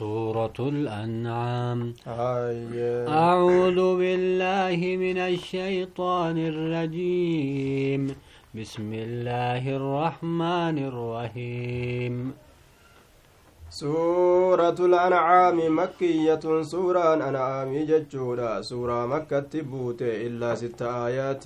[0.00, 1.80] سورة الأنعام.
[2.06, 2.72] هاي
[3.08, 8.02] أعوذ بالله من الشيطان الرجيم.
[8.56, 12.14] بسم الله الرحمن الرحيم.
[13.70, 21.44] سورة الأنعام مكية سورة أنعام ججودا سورة مكة بوت إلا ست آيات.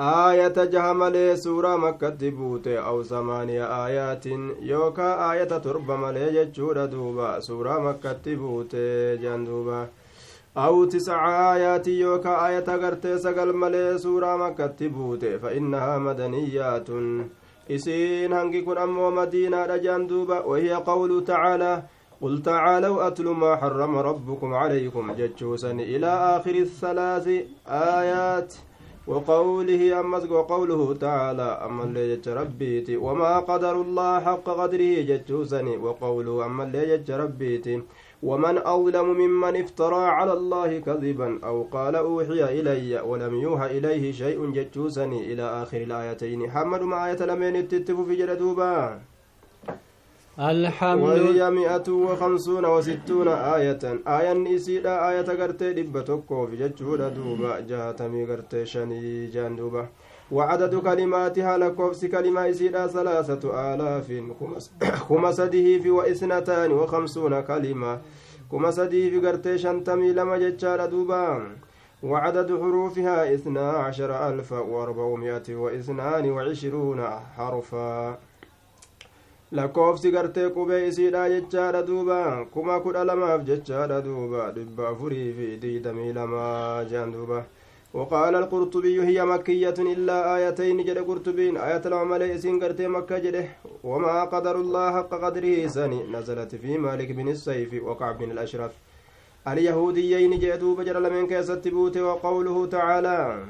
[0.00, 4.26] آية جهملي سورة مكة بوت أو ثمانية آيات
[4.62, 8.76] يوكا آية تربة ملي ججودا دوبا سورة مكة بوت
[9.22, 9.88] جندوبا
[10.56, 16.88] أو تسع آيات يوكا آية غرتي سقل ملي سورة مكة بوت فإنها مدنيات
[17.68, 20.40] isiin hangi kun ammoo madiinaadha jaan duuba.
[20.40, 21.82] Wahiya qawlu tacaalaa
[22.20, 27.28] قل تعالوا أتل ما حرم ربكم عليكم جتشوسا إلى آخر الثلاث
[27.68, 28.54] آيات
[29.08, 36.64] وقوله أمس وقوله تعالى أما اللي ربيتي وما قدر الله حق قدره جتشوسا وقوله أما
[36.64, 37.82] اللي ربيتي
[38.22, 44.50] ومن أظلم ممن افترى على الله كذبا أو قال أوحي إلي ولم يوحى إليه شيء
[44.56, 46.50] جتشوسني إلى آخر الآيتين.
[46.50, 49.00] حمد ما آية لمن التتف في جلدوبا
[50.38, 53.78] الحمد وهي مئة وخمسون وستون آية.
[54.06, 59.86] آية نسيدا آية قرتي دبتوكو في جتشودا دوبا جاتمي قرتي شني جاندوبا
[60.32, 64.12] وعدد كلماتها لكوفس كلمة إسيدا ثلاثة آلاف.
[65.08, 68.00] كما سده في وإثنتان وخمسون كلمة.
[68.52, 71.46] كما في قرتي شنتمي لما جتشار دوبا
[72.02, 77.00] وعدد حروفها اثنا عشر ألف وأربعمائة واثنان وعشرون
[77.36, 78.18] حرفا.
[79.56, 86.12] Lakkoofsi gartee qubee isiidha jechaadha duuba kuma kudha lamaaf jechaadha duuba dhibba afurii fi digdamii
[86.12, 87.44] lamaa jean duuba.
[87.94, 93.46] وقال القرطبي هي مكية إلا آيتين جد قرطبين آية العمل إسين قرتي مكة جده
[93.84, 98.72] وما قدر الله حق قدره سني نزلت في مالك بن السيف وقعب بن الأشرف
[99.48, 103.44] اليهوديين جدوا بجر لمن كيست وقوله تعالى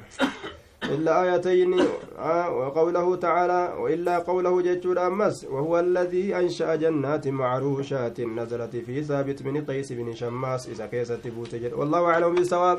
[0.84, 1.81] إلا آيتين
[2.19, 9.43] آه وقوله تعالى وإلا قوله جيتشور أمس وهو الذي أنشأ جنات معروشات نزلت في ثابت
[9.43, 12.78] بن قيس بن شماس إذا كيست بوتجر والله أعلم بالصواب.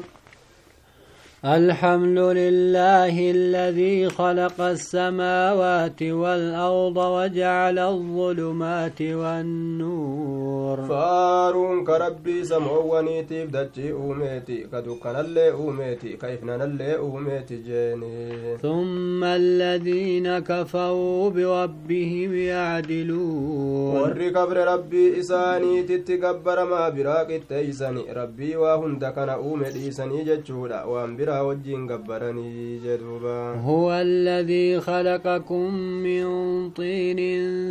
[1.45, 10.77] الحمد لله الذي خلق السماوات والأرض وجعل الظلمات والنور.
[10.89, 18.57] فارون كربي سمعونيتي بدجي أوميتي كدوكان اللي أوميتي كيفنا اللي أوميتي جيني.
[18.57, 23.95] ثم الذين كفروا بربهم يعدلون.
[23.95, 31.28] ورّي كبر ربي إساني تتكبر ما براك التيساني ربي وهند كان أومي إساني ججودا وان
[31.29, 36.25] biraa wajjiin gabbaranii jedhuuba هو الذي خلقكم من
[36.69, 37.19] طين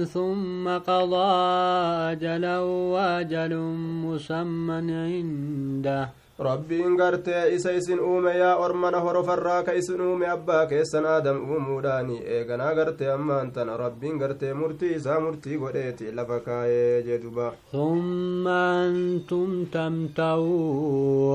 [0.04, 1.32] ثم قضى
[2.12, 2.58] أجلا
[2.94, 3.54] وأجل
[4.06, 6.08] مسمى عنده.
[6.38, 12.18] rabbiin gartee isa isin uume yaa ormana horofarraa ka isin uume abbaa keessan aadam uumuudhaani.
[12.34, 19.66] Eeganaa gartee ammaantan rabbiin gartee murtii isaa murtii godheeti lafa kaayee jeduba humma antum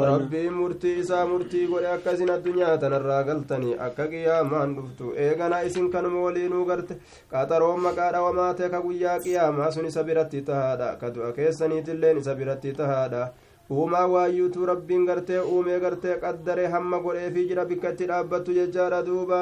[0.08, 5.14] rabbiin murtii isaa murtii godhe akkasin addunyaa tanarraa galtanii akka qiyaamaan dhuftu.
[5.18, 6.96] Eeganaa isin kanuma waliinuu garte.
[7.32, 10.96] Qaxaroon maqaa dhawamaate ka guyyaa qiyaamaa sun isa biratti tahaadha.
[10.96, 13.28] Ka du'a keessaniitilleen isa biratti tahaadha.
[13.72, 19.40] Uumaa waayyuutu rabbiin gartee uumee gartee qaddaree hamma godheefii jira bikka itti dhaabbattu jechaadha duuba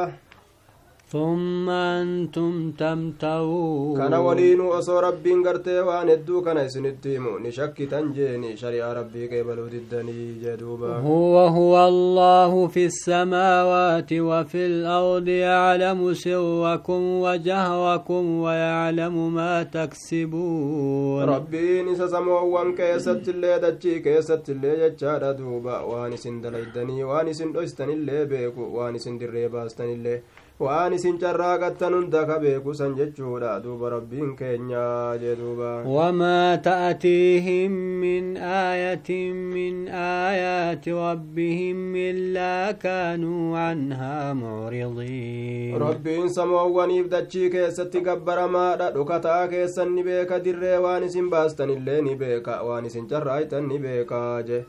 [1.11, 8.57] ثم أنتم تمتعون كان ولين أسو ربي انقرتي وان ادو كان اسن التيمو نشك تنجيني.
[8.57, 10.95] شريع ربي قبل ددني جدوبا.
[10.95, 21.23] هو هو الله في السماوات وفي الأرض يعلم سركم وجهركم ويعلم ما تكسبون.
[21.23, 25.79] ربي نسا سمو وان كيست اللي دجي كيست اللي جتشار دوبا.
[25.79, 28.61] وان سندل ادني وان سندوستن اللي بيكو.
[28.61, 30.21] وان سندر ريباستن اللي
[30.59, 37.71] waan isin carraaqattan hunda ka beeku san jechuudha duuba rabbiin keenya jee duuba وما تأتيهم
[38.01, 39.87] من آية من
[40.29, 50.39] آيات ربهم إلا كانوا عنها معرضين rabbiin samoowwaniif dachii keessatti gabbaramaadha dhukataa keessan ni beeka
[50.39, 54.61] dirree waan isin baastanillee ni beeka waan isin carraaytan ni beeka je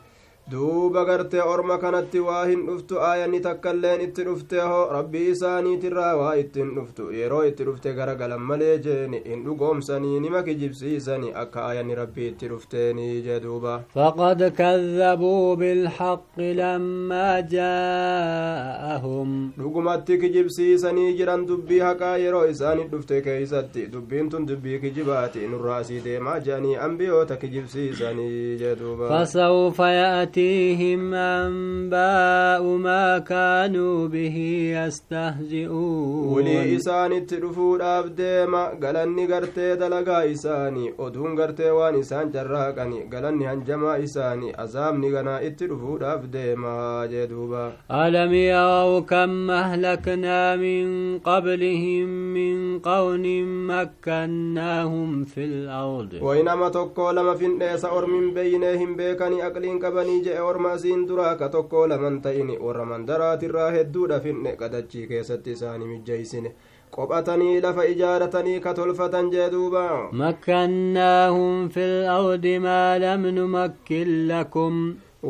[0.51, 6.33] duuba gartee orma kanatti waa hin dhuftu aayanni takkailleen itti dhufte ho rabbii isaaniitirraa waa
[6.41, 12.27] ittiin dhuftu yeroo itti dhufte garagalan malee jeeni hin dhugoomsanii nima kijibsiisani akka aayanni rabbii
[12.33, 22.45] itti dhufteenii jee duuba faqad kadhabuu bilhaqqi lammaa jaa'ahum dhugumatti kijibsiisanii jiran dubbii haqaa yeroo
[22.57, 29.09] isaanit dhufte keeysatti dubbiin tun dubbii kijibaati nurraa asii deemaa jeanii ambiyoota kijibsiisanii jee duuba
[29.17, 29.91] fasawfa
[30.37, 34.37] يأتيهم أنباء ما كانوا به
[34.77, 36.29] يستهزئون.
[36.35, 44.03] ولي إسان التلفود أبديما قالني قرتي دلقا إساني أدون قرتي وان إسان جراقني قالني هنجما
[44.05, 53.25] إساني أزامني قنا التلفود أبديما جدوبا ألم يروا كم أهلكنا من قبلهم من قون
[53.67, 60.41] مكناهم في الأرض وإنما تقول لما في الناس أور من بينهم بيكني أقلين qabanii je'e
[60.51, 66.55] orma asiin duraa ka tokko laman ta'ini warra mandaraatirraa hedduudha finne qadachii keessatti isaanii mijjeeysine
[66.97, 69.85] qophatanii lafa ijaaratanii ka tolfatan jee duuba
[70.25, 74.77] makkannaahum fi lardi maa lam numakkin lakum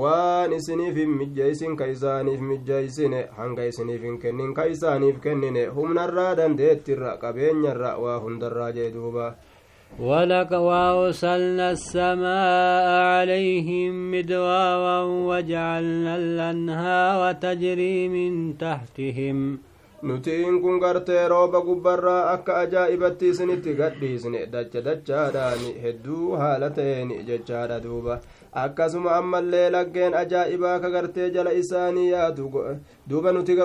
[0.01, 6.35] waan isiniif hin mijjeeysin ka isaaniif mijjeeysine hanga isiniif hin kennin ka isaaniif kennine humnarraa
[6.43, 9.27] dandeettirra qabeenyarra waa hundarraa jee duuba
[10.01, 19.59] ولك وأرسلنا السماء عليهم مدرارا وجعلنا الأنهار تجري من تحتهم
[20.03, 27.77] nutiin kun gartee rooba gubbarraa akka ajaa'ibatti isinitti gadhiisne dacha dachaadhaani hedduu haala ta'een jechaadha
[27.85, 28.17] duuba
[28.53, 32.51] akkasuma ammallee laggeen ajaa'ibaa ka gartee jala isaanii yaadu
[33.09, 33.57] duuba nuti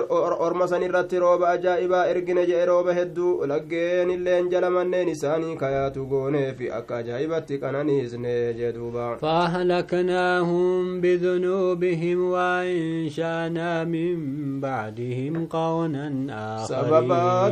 [0.46, 6.06] orma san irratti rooba ajaa'ibaa ergine jedhe rooba hedduu laggeen illeen jala manneen isaanii kayaatu
[6.12, 14.16] gooneefi akka ajaa'ibatti qananiisne jee duuba فأهلكناهم بذنوبهم وأنشأنا من
[14.60, 16.08] بعدهم قونا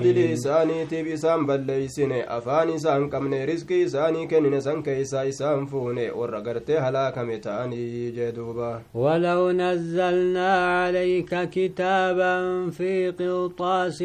[0.02, 6.40] dili isaaniitiif isaan balleeysine afaan isaan qabne riskii isaanii kennine san keeysaa isaan fuune warra
[6.40, 8.82] gartee halaakame متأني جدوبا.
[8.94, 12.36] ولو نزلنا عليك كتابا
[12.70, 14.04] في قلطاس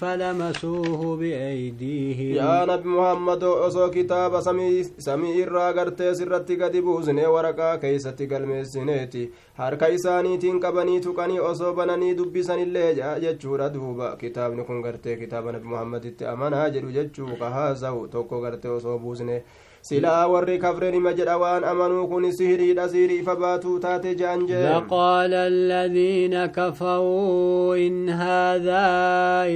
[0.00, 2.34] فلمسوه بأيديهم.
[2.36, 10.36] يا نبي محمد أصو كتاب سمي سمي الرغر تسر تقدبوزني ورقا كيس تقلمزنيتي هر كيساني
[10.36, 14.14] تنك بني تقني أصو بناني دبسان الله جدوبا دوبا.
[14.14, 19.42] كتاب نكون غرتي كتاب نبي محمد اتأمان هاجر جدوبا هذا توكو غرتي أصو بوزني.
[19.88, 24.62] Silaa warri kafreen hima jedha waan amanuu kun sihiriidha sihirii ifa baatuu taate je'an jee
[24.76, 28.86] لقال الذين كفروا إن هذا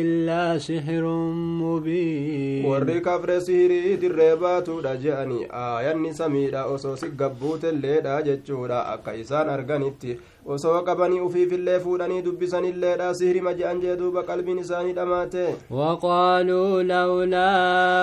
[0.01, 1.05] إلا سحر
[1.63, 9.49] مبين warri kafre sihirii dirree baatuudha je'ani aayanni samiidha osoo si gabbuutelleedha jechuudha akka isaan
[9.51, 10.19] arganitti
[10.55, 17.51] osoo qabanii ufiifillee fuudhanii dubbisanilleedha sihirima je'an jee duuba qalbiin isaanii dhamaate وقالوا لولا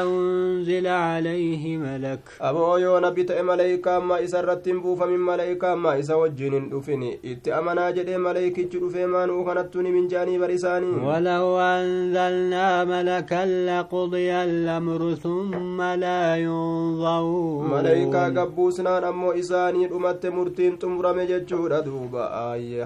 [0.03, 5.95] أنزل عليه ملك amoo yoo nabi ta'e maleeykaa amma isa irratti hin buufamin maleeykaa amma
[5.97, 7.03] isa wajjin hin dhufin
[7.33, 14.31] itti amanaa jedhee maleeykichi dhufee maanuu kanattu ni minjaanii bar isaanii ولو أنزلنا ملكا لقضي
[14.43, 22.23] الأمر ثم لا ينظرون maleeykaa gabbuusnaan ammoo isaanii dhumatte murtiin xumurame jechuudha duuba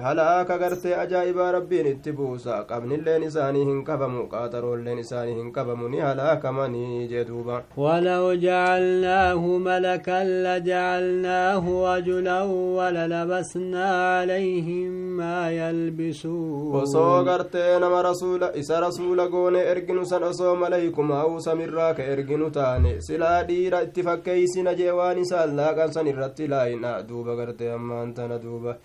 [0.06, 5.98] halaaka gartee ajaa'ibaa rabbiin itti buusa qabnilleen isaanii hin qabamu qaataroolleen isaanii hin qabamu ni
[6.06, 11.64] halaakamanii jee duuba ولو جعلناه ملكا لجعلناه
[11.96, 13.86] رجلا وللبسنا
[14.18, 21.94] عليهم ما يلبسون osoo gartee nama rasuula isa rasuula goone erginu san osoo maleeykumaa'uu samirraa
[21.94, 27.36] ka erginu taane silaa dhiira itti fakkeeysina jee waan isaan laaqan san irratti laayina duuba
[27.40, 28.76] gartee ammaan tana duuba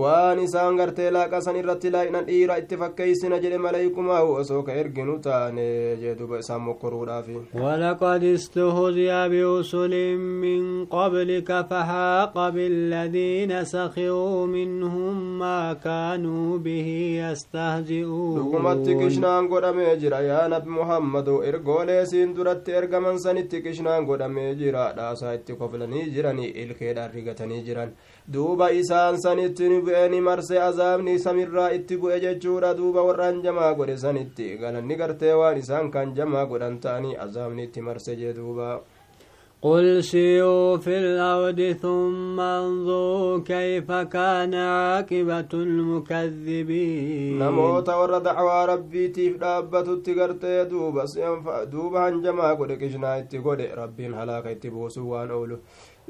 [0.00, 5.66] waan isaan gartee laaqasan irratti laayina dhiira itti fakkeeysina jedhe maleeykumaa'u osoo ka erginu taane
[6.02, 16.58] jee duuba isaan mokkoruudhaafi ولقد استهزئ برسل من قبلك فحاق بالذين سخروا منهم ما كانوا
[16.58, 16.88] به
[17.24, 24.54] يستهزئون dhugumatti kishnaan godhamee jira yaa nabi muhammadu ergoolee siin duratti ergaman sanitti kishnaan godhamee
[24.60, 27.90] jira dhaasaa itti koflanii jiranii ilkeedhaan rigatanii jiran
[28.28, 33.74] duuba isaan sanitti ni bu'e ni marse azaabni samirraa itti bu'e jechuudha duuba warraan jamaa
[33.74, 38.80] godhe sanitti galanni gartee waan isaan kan jamaa godhan ta'anii azaabni itti marse jee duuba
[39.62, 50.64] قل سيروا في الأرض ثم انظروا كيف كان عاقبة المكذبين warra dacwaa rabbiitiif dhaabbatutti gartee
[50.70, 51.04] duuba
[51.70, 55.58] duuba hanjamaa godhe kishnaa itti godhe rabbiin halaaka itti buusuu waan oolu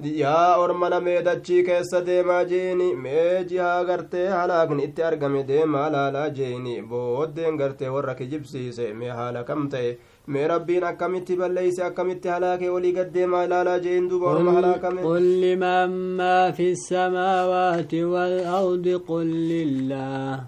[0.00, 6.28] yaa orma namee dachii keessa deemaa jeeni mee jihaa gartee halaakni itti argame deemaa laalaa
[6.38, 9.92] jeeni booddeen gartee warra kijibsiise mee haala kam ta'e?
[10.26, 15.02] Mee rabbiin akkamitti balleeyse akkamitti halaakee olii gaddeemaa ilaalaa jeen duba orma halaakame.
[15.02, 20.40] qul liman maa fi samaawaati wal ardi qul lillaah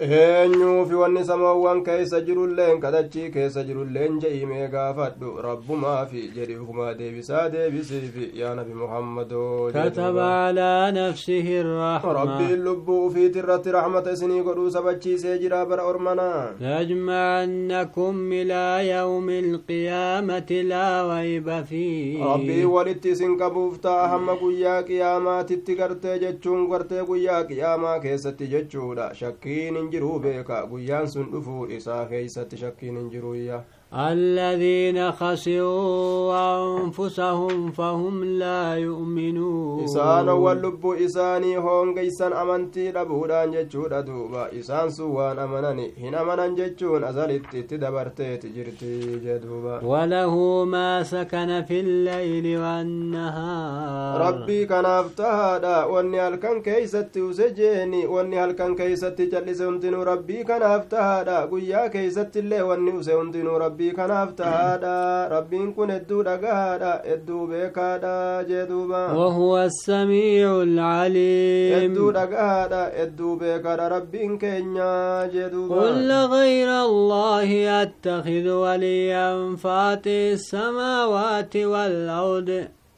[0.00, 8.30] eenyuufi wanni samoowwan keessa jirulleen kadachii keessa jirulleen je'imee gaafadhu rabbumaafi jedhi ukumaa deebisaa deebisiifi
[8.40, 15.38] yaa nabi muhammadoo كتب على نفسه الرحمة rabbiin lubbuu ufiit irratti raxmata isinii godhuu sabachiisee
[15.38, 20.88] jira bara ormanaa ليجمعنكم إلى يوم القيامة لا
[21.20, 27.98] ريب فيه rabbii walitti isin qabuuf ta'a hamma guyyaa qiyaamaatitti gartee jechuun gartee guyyaa qiyaamaa
[28.00, 35.12] keessatti jechuudha shakkiin hin jiruu beeka guyyaan sun dhufuu isaa keeysatti shakkiin hin jiruyya الذين
[35.12, 36.30] خسروا
[36.62, 39.84] أنفسهم فهم لا يؤمنون.
[39.84, 44.58] إسان واللب إسان هون قيسان أمنتي لبهدان جتشون أدوبا.
[44.58, 49.80] إسان سوان أمناني هنا منان جتشون أزالت تدبرتي تجرتي جدوبا.
[49.84, 54.20] وله ما سكن في الليل والنهار.
[54.20, 61.38] ربي كان أفتهادا واني هلكن كيست توسجيني واني هلكن كيست تجلس وندنو ربي كان أفتهادا
[61.50, 68.44] قويا كيست الله واني وسندنو ربي rabbii kanaaf tahaadha rabbiin kun hedduu dhagahaadha hedduu beekaadha
[68.48, 76.68] jee duuba وهو السميع العليم hedduu dhagahaadha hedduu beekaadha rabbiin keenya jee duuba قل غير
[76.84, 77.50] الله
[77.82, 82.50] أتخذ وليا فاطر السماوات والأرض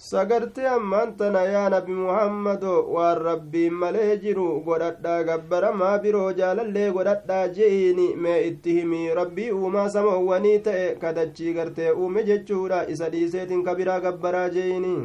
[0.03, 7.45] sagartee ammaan tana yaa nabi muhammado waan rabbiin malee jiru godhadhaa gabbaramaa biroo jaalallee godhadhaa
[7.59, 13.75] je'iini mee itti himii rabbii uumaa samoowwanii ta'e kadachii gartee uume jechuudha isa dhiiseetiin ka
[13.83, 14.97] biraa gabbaraa je'iini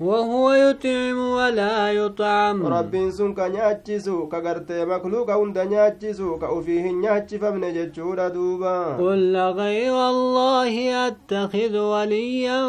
[0.00, 2.66] وهو يطعم ولا يطعم.
[2.66, 8.96] رب سنك نياتشسو كغرت مكلوك وند نياتشسو كأفيه نياتش فمن جتشور دوبا.
[8.96, 12.60] قل غير الله أتخذ وليا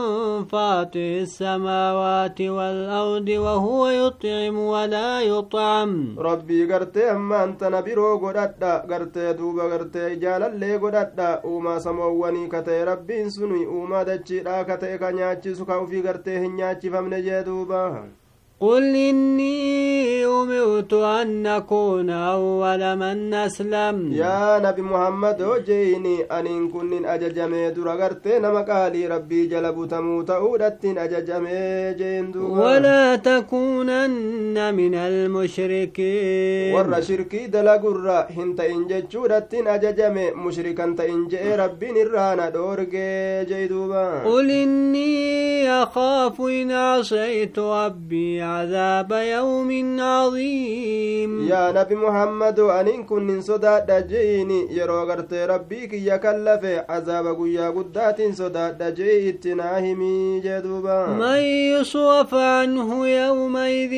[0.52, 6.20] فاطر السماوات والأرض وهو يطعم ولا يطعم.
[6.20, 12.84] ربي غرت أما أنت نبيرو غرد غرت دوبا غرت إجال اللي غرد وما سموني كتي
[12.84, 18.10] رب سنوي وما دجي لا كتي كنياتشسو كأفيه غرت نياتش فمن jee duuba
[18.62, 24.14] قل إني أمرت أن أكون أول من أسلم.
[24.14, 31.94] يا نبي محمد وجيني أن إن كن أججمي درغرت نمكالي ربي جلب تموت أودت أججمي
[31.94, 36.76] جين ولا تكونن من المشركين.
[36.76, 42.96] ور شركي دل قرر هنت إن جدت أججمي مشركا تنج ربي نرانا دورك
[43.50, 51.32] جيدوبا قل إني أخاف إن عصيت ربي عذاب يوم عظيم.
[51.48, 55.92] يا نبي محمد أن إن كن من صدى دجيني يروغرت ربيك
[56.26, 61.00] كلف عذاب قويا قدات صدى دجي اتناهمي جدوبا.
[61.08, 61.40] من
[61.74, 63.94] يصوف عنه يومئذ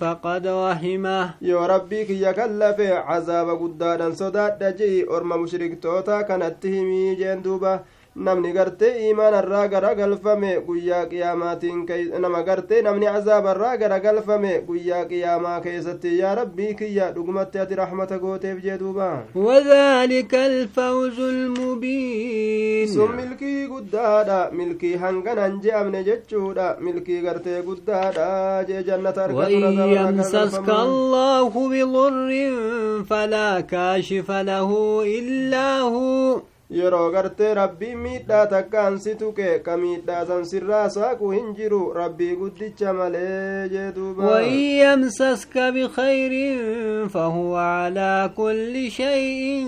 [0.00, 1.30] فقد رحمه.
[1.42, 7.80] يا ربيك كلف عذاب قدات صدى دجي أرمى مشرك توتا كانت تهمي جدوبا
[8.26, 11.86] namni gartee iimaanarraa garagalfame guyyaa qiyaamaatiin
[12.24, 18.58] nama gartee namni cazaabarraa garagalfame guyyaa qiyaamaa keessatti yaa rabbii kiyya dhugumatti ati raxmata gooteef
[18.64, 28.64] jee duuba وذلك الفوز المبين sun milkii guddaadha milkii hanganan je'amne jechuudha milkii gartee guddaadha
[28.68, 32.30] jee jannata وإن argatu يمسسك الله بضر
[33.10, 34.70] فلا كاشف له
[35.18, 36.40] إلا هو
[36.76, 42.34] yeroo gartee rabbii miidhaa takkaan si tuqe ka miidhaa san sirraa saaqu hin jiru rabbii
[42.40, 44.52] guddicha malee jee duuba وإن
[44.84, 46.32] يمسسك بخير
[47.08, 49.66] فهو على كل شيء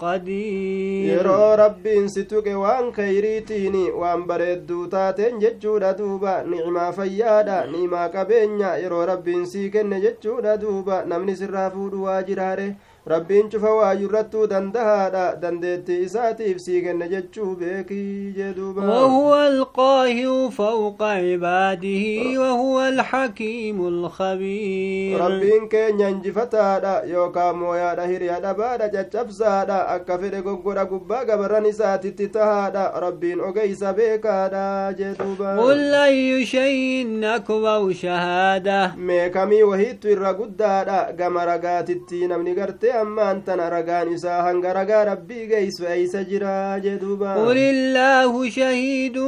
[0.00, 8.08] قدير yeroo rabbiin si tuqe waan kayriitiini waan bareedduu taateen jechuudha duuba ni'imaa fayyaadha ni'imaa
[8.08, 12.68] qabeenya yeroo rabbiin sii kenne jechuudha duuba namni sirraa fuudhu waa jiraare
[13.06, 21.02] rabbiin cufa waayurrattuu dandahaadha dandeettii isaatiif sii kenne jechuu beekii jee duuba وهو القاهر فوق
[21.02, 22.04] عباده
[22.40, 31.24] وهو الحكيم الخبير rabbiin keenya injifataadha yookaan mooyaadha hiriya dhabaadha caccabsaadha akka fedhe goggodha gubbaa
[31.24, 40.08] gabarran isaatitti tahaadha rabbiin ogeysa beekaadha jee duuba قل أي شيء أكبر شهادة meekamii wahiittu
[40.10, 46.24] irra guddaadha gama ragaatitti namni gartee ammaan tana ragaan isaa hanga ragaa rabbii geeysu eeysa
[46.24, 49.18] jira jee duuba قل الله شهيد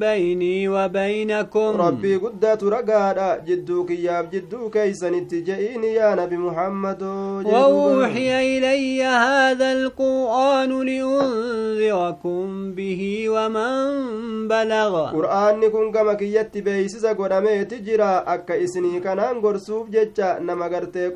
[0.00, 7.02] بيني وبينكم ربي قدات رقادا جدو كياب جدو كيسن اتجئين يا نبي محمد
[7.46, 18.24] وأوحي إلي هذا القرآن لأنذركم به ومن بلغ قرآن كن كما كيت بيسس قدامي تجرا
[18.34, 21.08] أكا إسني كنان قرسوف جتشا نما قرتي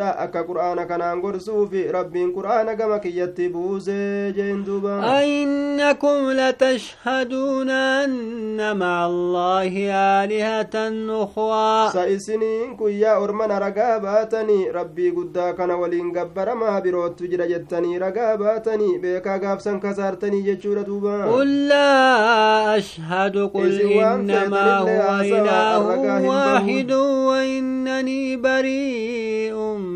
[0.00, 7.70] هند يجودا أكا قرآن كنان قرسوف ربي قرآن كما كيت بوزي جين دوبا أئنكم لتشهدون
[7.70, 9.72] أن مع الله
[10.24, 10.76] آلهة
[11.24, 18.98] أخرى سإسنين كيا أرمنا رقاباتني ربي قدا كان ولين قبر ما بروت جرا جتني رقاباتني
[18.98, 29.89] بيكا قابسا كسارتني جتشورة دوبا قل لا أشهد قل إنما هو إله واحد وإنني بريء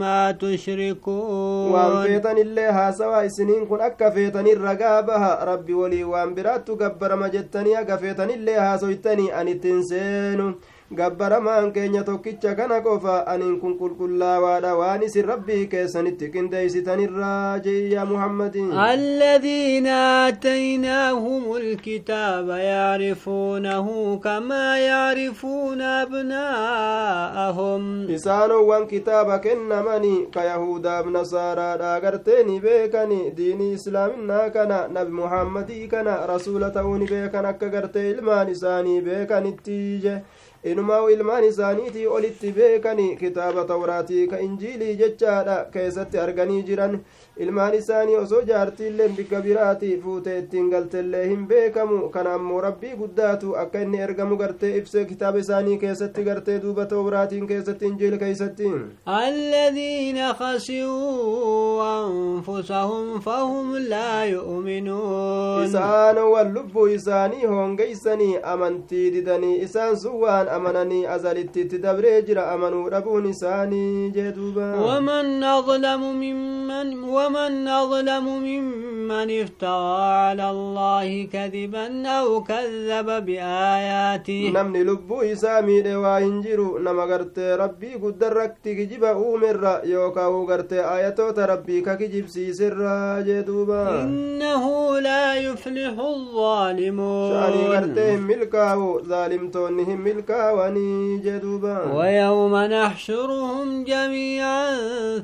[0.00, 1.72] مما تشركون.
[1.72, 6.34] وان فيتن اللي هاسوا إسنين كن أكا فيتن الرقابها ربي ولي وأن
[6.80, 10.54] قبر ما جتني أكا فيتن اللي هاسويتني أن تنسين.
[10.98, 18.72] Gabbaramaan keenya tokkicha kana qofa aniin kun qulqullaawaadha waan isin rabbii keessanitti qindeeysitanirraa jeeyya muhammadin
[18.86, 33.20] alladhiina aataynaahum alkitaaba yaarifuunahu kamaa yaarifuuna abnaa'ahum isaanowwan kitaaba kennamani ka yahudaaf nasaaraadha garteeni beekani
[33.38, 40.18] diinii islaaminaa kana nabi muhammadii kana rasuula ta'uuni beekan akka gartee ilmaan isaanii beekanitti je
[40.64, 46.98] inumaa ilmaan isaaniitii olitti beekani kitaaba tawraatii ka injiilii jechaadha keessatti arganii jiran
[47.44, 53.54] ilmaan isaanii osoo jaartiilleen bikka biraati fuute ittiin galtellee hin beekamu kana ammoo rabbii guddaatu
[53.62, 58.70] akka inni ergamu gartee ibse kitaaba isaanii keessatti gartee duuba tawraatiin keessatti injiil keeysatti
[59.08, 70.20] الذين خسروا أنفسهم فهم لا يؤمنون isaan wan lubbuu isaanii hoongeysanii amantii didanii isaan sun
[70.22, 77.68] waan amananii azalitti itti dabree jira amanuu dhabuun isaanii jee duuba ومن أظلم ممن ومن
[77.68, 84.52] أظلم ممن من افترى على الله كذبا أو كذب بآياته.
[84.56, 91.80] نمن لبو اسامي دوا انجرو نما غرت ربي قدرت كجب أمر يوكا غرت ايته ربي
[91.80, 92.80] ككجب سر
[93.26, 94.64] جدوبا إنه
[95.00, 97.30] لا يفلح الظالمون.
[97.32, 97.98] شاري غرت
[98.30, 98.66] ملكا
[99.10, 104.66] ظالم تونهم ملكا وني جدوبا ويوم نحشرهم جميعا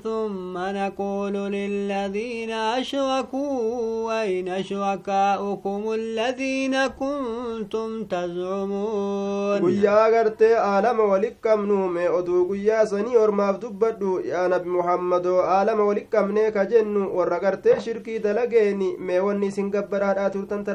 [0.04, 3.75] ثم نقول للذين أشركوا
[4.10, 13.60] أين شركاؤكم الذين كنتم تزعمون guyyaa gartee aalama walit qabnu mee oduu guyyaa sanii ormaaf
[13.62, 19.46] dubbadhu yaa nabi muhammadoo aalama walit qabnee ka jennu warra gartee shirkii dalageeni mee wanni
[19.52, 20.72] isin gabbaraadhaa turtan ta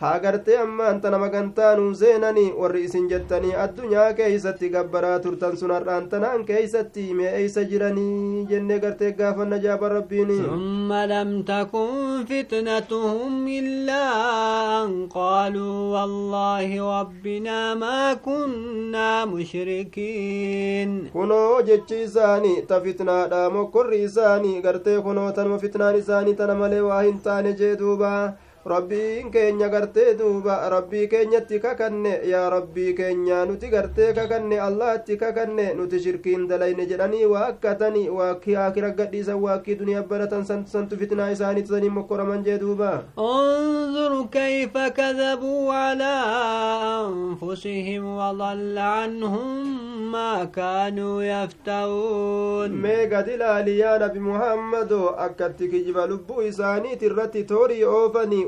[0.00, 5.70] haa gartee amma anta nama gantaanuu seenanii warri isin jettanii addunyaa keeysatti gabbaraa turtan sun
[5.74, 13.40] har'aan tanaan keeysatti mee eeysa jiranii jennee gartee gaafanna jaaban rabbiini summa lam takun fitnatuhum
[13.56, 14.12] illaa
[14.82, 20.96] an qaaluu wallaahi rabbinaa maa kunnaa mushrikiin.
[21.12, 27.02] Kunoo jechi isaanii ta fitnaadha mokkorri isaanii gartee kunoo tanuma fitnaan isaanii tana malee waa
[27.02, 28.20] hin taane jee duubaa
[28.66, 35.66] rabbiin keenya gartee duuba rabbii keenyatti kakanne yaa rabbii keenya nuti gartee kakanne allahatti kakanne
[35.78, 41.62] nuti shirkiin dalayne jedhanii waa akkatanii waakkii akira gadhiisan waakkii duniyaa baratan santu fitnaa isaanii
[41.68, 46.14] tusanii mokkoraman jee duuba انظر كيف كذبوا على
[47.06, 57.06] أنفسهم وضل عنهم ما كانوا يفترون gad ilaali yaa nabi muhammadoo akkatti kijiba lubbuu isaaniiti
[57.06, 57.84] irratti toorii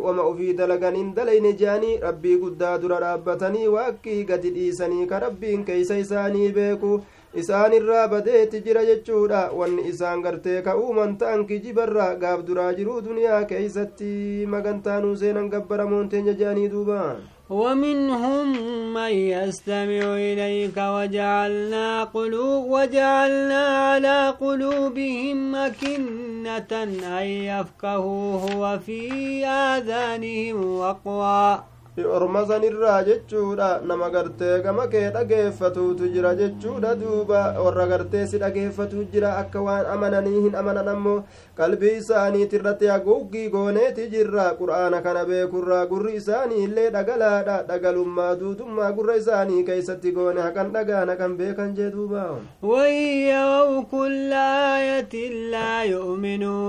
[0.08, 5.98] wama ufii dalaganiin dalayne jeanii rabbii guddaa dura dhaabbatanii waakkii gadi dhiisanii ka rabbiin keeysa
[6.04, 6.92] isaanii beeku
[7.40, 13.00] isaan irraa badeetti jira jechuudha wanni isaan gartee ka uuman ta'an kijibarra gaaf duraa jiruu
[13.08, 14.12] duniyaa keeysatti
[14.54, 17.02] magantaanuu seenan gabbaramoon teenya jeanii duuba
[17.50, 18.46] ومنهم
[18.94, 31.64] من يستمع إليك وجعلنا قلوب وجعلنا على قلوبهم أكنة أن يفقهوه وفي آذانهم وقرا
[32.04, 33.80] ormasanirraa jechuudha.
[33.86, 37.40] Nama gartee gama kee dhageeffatuutu jira jechuudha duuba.
[37.64, 41.24] Warra gartee si dhageeffatu jira akka waan amananii hin amanan ammoo
[41.60, 44.46] qalbii isaaniiti irratti haguuggii gooneeti jirra.
[44.60, 47.62] Qur'aana kana beekurraa gurri isaanii illee dhagalaadha.
[47.68, 52.26] Dhagalummaa duudummaa gurra isaanii keeysatti goone hakan dhagaana kan beekan jee duuba.
[52.62, 55.84] Wayyau kulla ayatin laa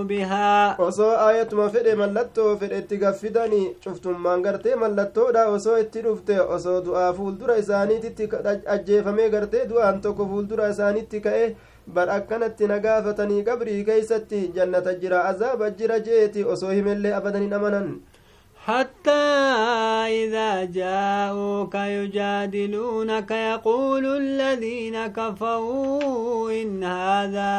[0.09, 0.75] bihaa.
[0.79, 7.13] Osoo ayatuma fedhe mallattoo fedhetti gaffidanii cuftummaan gartee mallattoo mallattoodha osoo itti dhufte osoo du'aa
[7.13, 8.29] fuuldura isaaniititti
[8.75, 11.55] ajjeefamee gartee du'aan tokko fuuldura isaanitti ka'e
[11.93, 17.89] bar akkanatti nagaafatanii qabrii keeysatti jannata jira azaaba jira jeeti osoo himellee abadaniin amanan
[18.69, 19.25] حتى
[20.21, 27.53] إذا جاءوك يجادلونك يقول الذين كفروا إن هذا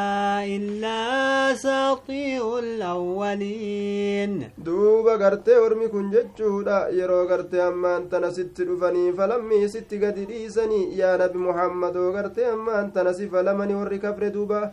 [0.57, 1.01] إلا
[1.55, 4.33] ساطير الأولين.
[4.59, 10.19] دوبا غرتي ورمي كن جتشودا يرو غرتي أما أنت نسيت دفني فلمي ست قد
[11.01, 14.73] يا نبي محمد غرتي أما أنت نسي فلمني وري كفر دوبا.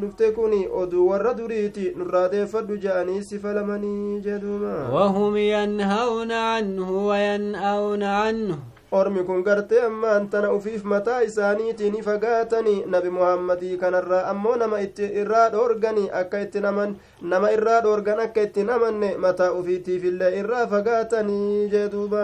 [0.00, 8.12] Dhufte kun oduu warra duriiti nurraa deeffadhu je'anii si falamanii jedhuuma wahum yanhawna canhu wayan'awna
[8.24, 8.56] canhu
[8.92, 15.04] ormi kun gartee ammaan tana ufiif mataa isaaniitiin fagaatani nabi muhammadii kanarraa ammoo nama itti
[15.22, 16.94] irraa dhoorgani akka itti naman
[17.32, 22.22] nama irraa dhoorgan akka itti namanne mataa ufiitiifillee irraa fagaatanii jee duuba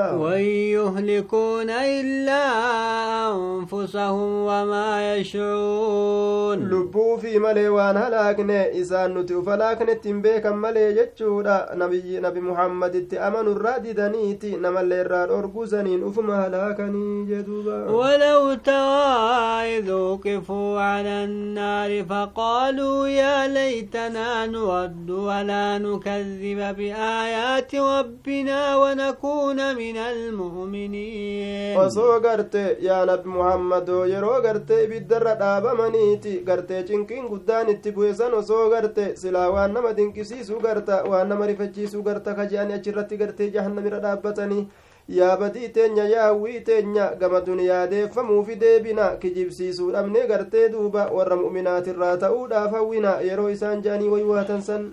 [1.98, 10.56] illaa anfusahum wamaa yashcuun lubbuu fi malee waan halaakne isaan nuti uf halaaknetti hin beekan
[10.64, 20.80] malee jechuudha nabi muhammaditti amanurraa didaniiti namallee irraa dhoorgusaniin ufuma هلاكني جدوبا ولو تواعد وقفوا
[20.80, 31.78] على النار فقالوا يا ليتنا نرد ولا نكذب بآيات ربنا ونكون من المؤمنين.
[31.78, 32.54] وصو قرت
[32.88, 36.44] يا لب محمد يرو قرت بدر داب منيتي.
[36.48, 42.28] قرت چنكين قدان اتبوزان وصو قرت سلا وانما دنكسي سو قرت وانما رفجي سو قرت
[42.28, 44.68] خجاني اچرت قرت جهنم ردابتني
[45.17, 52.17] yaa badii teenya yaa hawwii teenya gama duniyaadeeffamuufi deebina kijibsiisuu dhabne gartee duuba warra mu'minaatirraa
[52.17, 54.91] ta'uudhaaf hawwina yeroo isaan jedhanii waywaatan san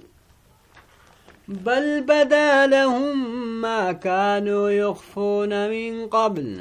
[1.48, 3.16] بل بدا لهم
[3.62, 6.60] ما كانوا يخفون من قبل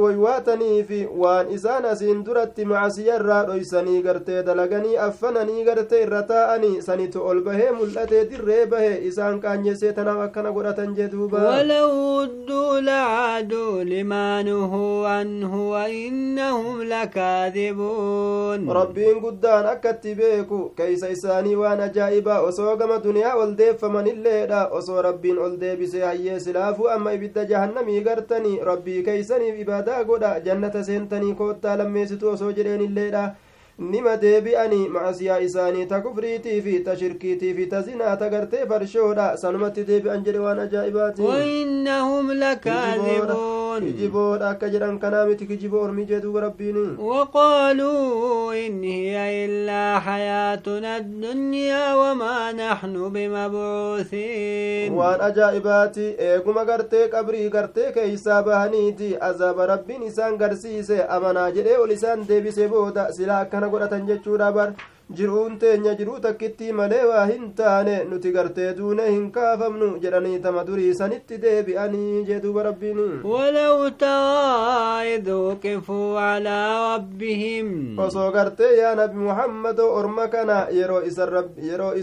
[0.00, 7.22] woywaataniifi waan isaan asiin duratti macasiya irraa dhoysanii gartee dalaganii affananii gartee irra taa'anii sanitu
[7.28, 11.90] ol bahee mul'atee dirree bahe isaan qaanyessee tanaaf akkana godhatan jee duuba walaw
[12.22, 22.40] udduu lacaaduu limaa nuhuu anhu wainnahum lakaadibuun rabbiin guddaan akkatti beeku keeysa isaanii waan ajaa'ibaa
[22.50, 28.58] osoo gama duniyaa ol deeffamanilleedha osoo rabbiin ol deebisee hayyee silaafuu amma ibidda jahannamii gartanii
[28.96, 33.34] rabbii keeysaniif ibaadaa godha jannata seentanii koottaa lammeessitu osoo jedheenilleedha
[33.78, 39.26] nima deebi'anii macasiyaa isaanii ta kufriitii fi ta shirkiitii fi ta zinaa ta gartee farshoodha
[39.42, 46.20] sanumatti deebi'an jedhe waan ajaa'ibaati وإنهم لكاذبون kijiboodha akka jedhan kanaa miti kijiboo ormii jee
[46.20, 57.08] duuba rabbiin وقالوا إن هي إلا حياتنا الدنيا وما نحن بمبعوثين waan ajaa'ibaati eeguma gartee
[57.08, 63.40] qabrii gartee keeysaa bahaniiti azaaba rabbiin isaan garsiise amanaa jedhee ol isaan deebise booda silaa
[63.40, 64.68] akkana godhatan jechuudha bar
[65.16, 70.64] jiruun teenya jiruu takkittii malee waa hin taane nuti gartee duune hin kaafamnu jedhanii tama
[70.68, 76.58] durii sanitti deebi'anii jee duuba rabbiin ولو ترى إذ وقفوا على
[76.94, 81.02] ربهم osoo gartee yaa nabi muhammadoo orma kana yeroo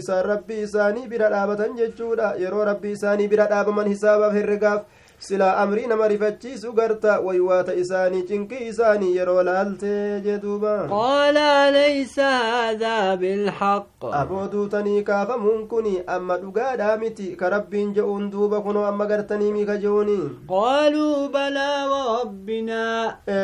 [0.00, 4.82] isaan rabbii isaanii bira dhaabatan jechuudha yeroo rabbii isaanii bira dhaabaman hisaabaaf herregaaf
[5.26, 12.18] silaa amrii nama rifachiisu garta waywaata isaanii cinqii isaanii yeroo laaltee jee duuba قال أليس
[12.20, 19.06] هذا بالحق aboo duutanii kaafamuun kun amma dhugaadhaa miti ka rabbiin je'uun duuba kunoo amma
[19.06, 21.70] gartanii miika je'uuni قالوا بلى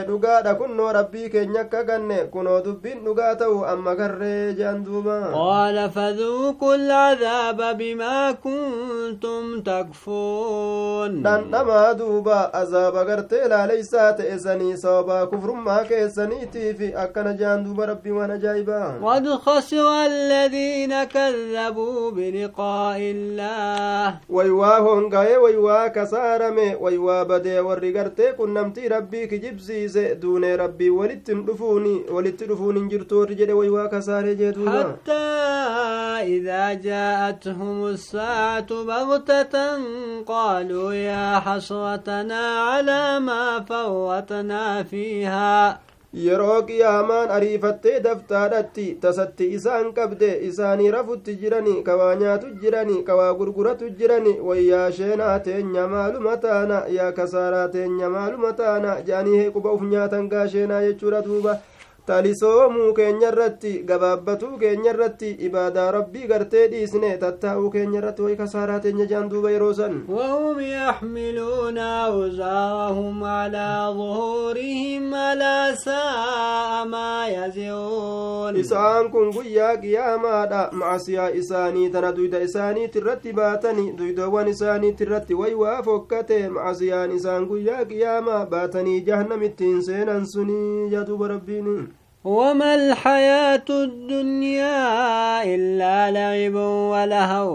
[0.08, 5.90] dhugaadha kunnoo rabbii keenya akka ganne kunoo dubbiin dhugaa ta'u amma garree je'an duuba قال
[5.90, 15.84] فذوقوا العذاب بما كنتم تكفرون dhandhama hamaa duuba azaaba gartee laaleysaa ta'e sanii sababaa kufrummaa
[15.84, 25.36] keessaniitiif akkana jaan duuba rabbii waan ajaa'ibaa قد خسر الذين كذبوا بلقاء الله waywaa hongaye
[25.36, 28.32] waywaa kasaarame waywaa badee warri gartee
[28.80, 34.34] qunnamtii rabbii kijibsiise duunee rabbii walittin dhufuuni walitti dhufuun hin jirtu warri jedhe waywaa kasaaree
[34.34, 39.54] jee duuba حتى إذا جاءتهم الساعة بغتة
[40.26, 45.78] قالوا يا حسرتنا على ما فوتنا فيها
[46.12, 53.90] yeroo qiyaamaan ariifattee daftaadhatti tasatti isaan qabde isaanii rafutti jirani kawaa nyaatu jirani kawaa gurguratu
[54.00, 60.28] jirani wayyaa sheenaa teenya maaluma taana yaa kasaaraa teenya maaluma taana jaanii heequba uf nyaatan
[60.32, 61.58] gaa sheenaa jechuudha duuba
[62.09, 68.79] talisoomuu keenya irratti gabaabbatuu keenya irratti ibaadaa rabbii gartee dhiisne tattaa'uu keenya irratti way kasaaraa
[68.83, 79.09] teenya jaan duuba yeroo san وهم يحملون أوزارهم على ظهورهم ألا ساء ما يزرون isaan
[79.11, 86.39] kun guyyaa qiyaamaadha macasiyaa isaanii tana duyda isaaniit irratti baatanii duydoowwan isaaniit irratti waywaa fokkate
[86.49, 91.88] macasiyaan isaan guyyaa qiyaamaa baatanii jahannamittiin seenan sunii jaduuba rabbiin
[92.24, 94.85] وما الحياة الدنيا
[95.54, 96.54] إلا لعب
[96.92, 97.50] ولهو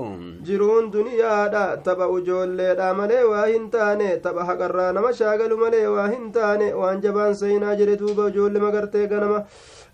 [0.46, 6.32] jiruun duniyaadha tapha ujoolleedha malee waa hin taane tapha haqarraa nama shaagalu malee waa hin
[6.36, 9.40] taane waan jabaan seenaa jedhe duuba ijoolle magartee ganama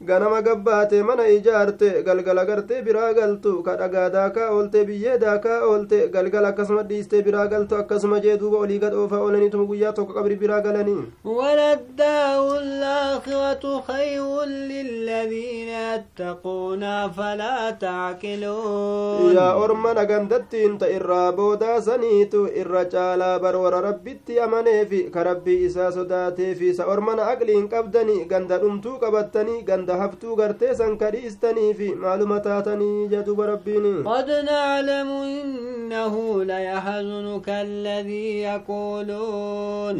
[0.10, 5.98] ganama gabbaate mana ijaarte galgala gartee biraa galtu ka dhagaa daakaa oolte biyyee daakaa oolte
[6.16, 10.36] galgala akkasuma dhiistee biraa galtu akkasuma jee duuba olii gad oofaa oolaniituma guyyaa tokko qabri
[10.44, 14.26] biraa galanii وللدار الآخرة خير
[14.72, 16.84] للذين يتقون
[17.18, 25.24] فلا تعقلون yaa orma nagandattiin ta irraa boodaa saniitu irra caalaa barwara rabbitti amaneefi ka
[25.30, 31.96] rabbii isaa sodaateefi isa ormana aqliin qabdanii ganda dhumtuu qabattanii ganda haftuu gartee san kadhiistaniifi
[31.96, 39.96] maaluma taatanii jaduba rabbiin قد نعلم إنه ليحزنك الذي يقولون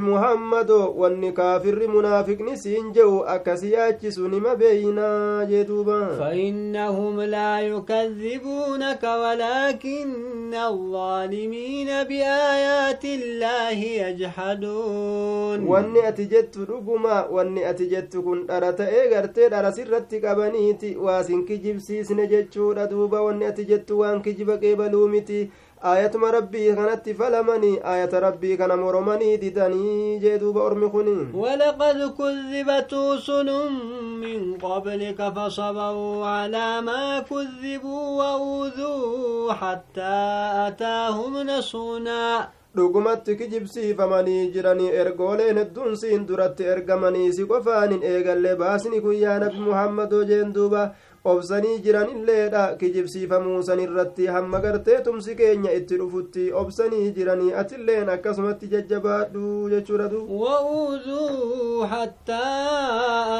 [0.00, 9.02] muhammado wanni kaafirri munaafiqni siin jehu akkasi yaachisu nima beeynaa jee duuba فإنهم لا يكذبونك
[9.02, 15.64] ولكن الظالمين بآيات الله يجحدون
[16.84, 23.22] dhuguma wanni ati jettu kun dhara ta'ee gartee dhara sirratti qabaniiti waasin kijibsiisne jechuudha duuba
[23.26, 25.38] wanni ati jettu waan kijiba qeebaluu miti
[25.90, 32.94] aayatuma rabbii kanatti falamanii aayata rabbii kana moromanii didanii jee duuba ormi kun ولقد كذبت
[32.94, 33.48] رسل
[34.24, 40.20] من قبلك فصبروا على ما كذبوا وأوذوا حتى
[40.68, 49.00] أتاهم نصرنا dhugumatti kijibsiifamanii jiranii ergooleen hedduun siin duratti ergamanii si qofaan hin eegalle baasni
[49.04, 50.82] kun yaa nabi muhammadoo jeen duuba
[51.32, 58.68] obsanii jiranilleedha kijibsiifamuu san irratti hamma gartee tumsi keenya itti dhufutti obsanii jiranii atilleen akkasumatti
[58.72, 62.44] jajjabaadhu jechuudha du وأوذوا حتى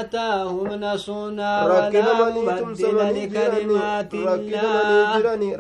[0.01, 1.90] أتاهم نصرنا ولا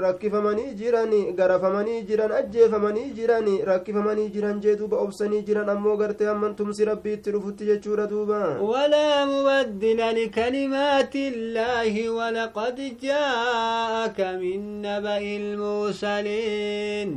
[0.04, 6.54] rakkifamanii jiranii garafamanii jiran ajjeefamanii jiranii rakkifamanii jiran jee duuba obsanii jiran ammoo gartee hamman
[6.56, 8.40] tumsi rabbii itti dhufutti jechuudha duuba
[12.18, 17.08] ولقد جاءك من نبأ المرسلين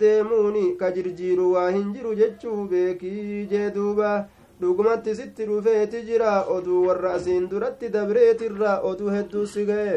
[0.00, 4.10] deemuuni ka jirjiiru waa hin jiru jechuu beekii jee duuba
[4.60, 9.96] dhugumatti sitti dhufeeti jira oduu warra asiin duratti dabreetirra oduu hedduu si ga'e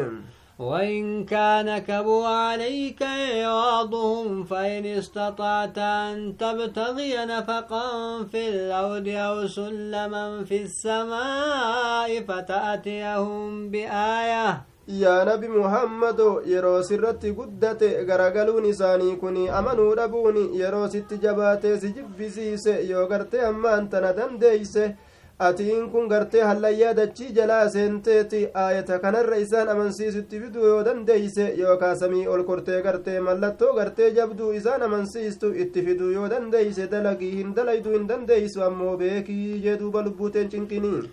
[0.59, 7.87] وإن كان كبوا عليك عوضهم فإن استطعت أن تبتغي نفقا
[8.31, 14.61] في الأرض أو سلما في السماء فتأتيهم بآية.
[14.87, 22.07] يا نبي محمد يرو سرت قدت غرغلو نساني كوني أمنو ربوني يرو ست جبات سجب
[22.19, 24.95] بسيس يوغرت أمان تندم ديسه
[25.39, 31.95] atiin kun gartee hallayyaa dachii jalaa seenteeti aayata kanarra isaan amansiisutti fiduu yoo dandeeyse yookaa
[32.01, 37.55] samii ol kortee gartee mallattoo gartee jabduu isaan amansiistu itti fiduu yoo dandeeyse dalagii hin
[37.55, 41.03] dalayduu hin dandeeysu ammoo beekii jee duuba lubbuuteen cinqinii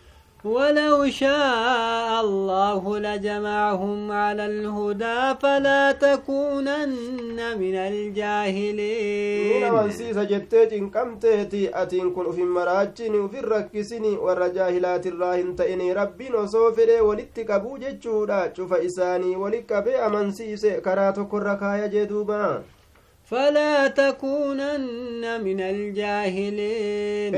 [0.44, 9.72] ولو شاء الله لجمعهم على الهدى فلا تكونن من الجاهلين.
[9.72, 15.92] من سيسا جتت ان كم تهتي اتين كن في مراجين وفي الركسين والرجاهلات الراهن تأني
[15.92, 22.62] ربي نصوفر ولتك بوجه چودا چوف اساني ولك بأمن سيسا كراتو كركا يجدوبان
[23.32, 27.32] فلا تكونن من الجاهلين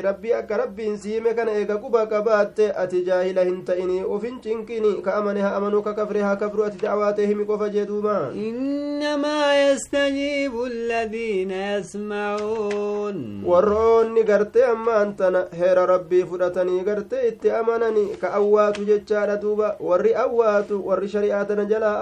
[0.00, 5.14] rabbii akka rabbiin siime kana eega quba qabaatte ati jaahila hin ta'ini ufin cinkini ka
[5.20, 11.50] amane haa amanuu ka kafre haa kafru ati dacwaatee himi qofa jeduuba إنما يستجيب الذين
[11.50, 19.76] يسمعون warroonni gartee ammaan tana heera rabbii fudhatanii gartee itti amananii ka awwaatu jechaadha duuba
[19.80, 21.96] warri awwaatu warri shari'aa tana jalaa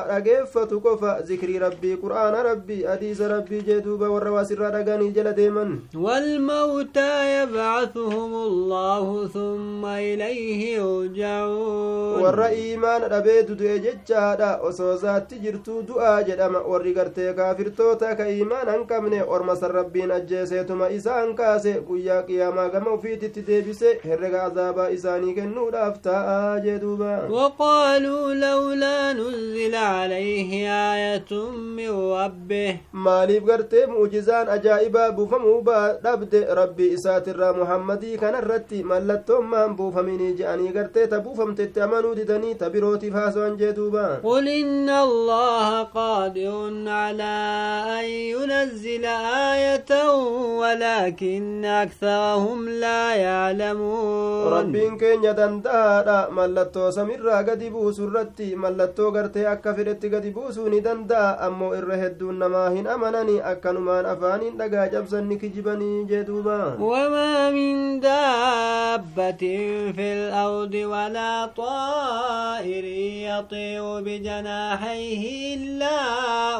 [0.00, 5.32] warra dhageeffatu qofa zikrii rabbii qur'aana rabbii hadiisa rabbii jee duuba warra waasirraa dhaganii jala
[5.32, 15.82] deeman والموتى يبعثهم الله ثم إليه يرجعون warra iimaana dhabee du'e jechaadha osoo zaatti jirtuu
[15.88, 21.72] du'aa jedhama warri gartee kaafirtoota ka iimaana hin qabne orma san rabbiin ajjeeseetuma isaan kaase
[21.88, 29.74] guyyaa qiyaamaa gama ufiititti deebise herrega azaabaa isaanii kennuudhaaf ta'a jee duuba وقالوا لولا نزل
[29.99, 30.51] عليه
[30.93, 31.31] آية
[31.77, 32.71] من ربه.
[32.93, 39.75] ماليف قرتي موجزان أجائبا بوفمو با دبد ربي إسات الرا محمدي كان الرتي ملتهم من
[39.75, 46.55] بوفميني جاني قرتي تبوفم تتعمنو ديدني تبروتي فاسو أنجدوبا قل إن الله قادر
[46.87, 47.35] على
[47.99, 49.05] أن ينزل
[49.55, 49.91] آية
[50.61, 54.53] ولكن أكثرهم لا يعلمون.
[54.53, 60.31] ربي إن كان يدن دارا ملتو سمير راقدي بوسو الرتي ملتو قرتي أكا fedhetti gadi
[60.35, 66.23] buusuu ni danda'a ammoo irra hedduun namaa hin amanani akkanumaan afaaniin dhagaa cabsanni kijibanii jee
[66.29, 69.43] duuba وما من دابة
[69.95, 72.85] في الأرض ولا طائر
[73.29, 75.23] يطير بجناحيه
[75.55, 75.97] إلا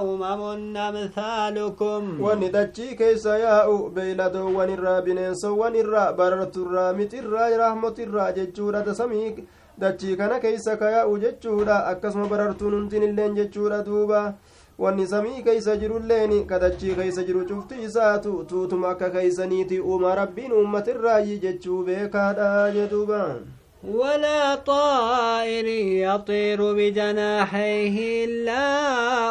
[0.01, 9.35] أمم أمثالكم wanni dachii keessa yaa'u beeyladoowwan irraa bineensowwan irraa bararturraa mixirraa rahmotirraa jechuudha dasamii
[9.81, 14.33] dachii kana keessa ka yaa'u jechuudha akkasuma barartuun hundin illeen jechuudha duuba
[14.79, 20.51] wanni samii keeysa jirulleen ka dachii keeysa jiru cufti isaatu tuutuma akka keeysaniiti uuma rabbiin
[20.59, 23.21] uummatirraayi jechuu beekaadha jeduuba
[23.83, 25.65] ولا طائر
[26.05, 28.63] يطير بجناحيه إلا